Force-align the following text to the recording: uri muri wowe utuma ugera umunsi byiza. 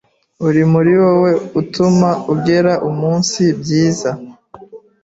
uri 0.47 0.61
muri 0.71 0.91
wowe 1.01 1.31
utuma 1.61 2.09
ugera 2.33 2.73
umunsi 2.89 3.41
byiza. 3.61 4.11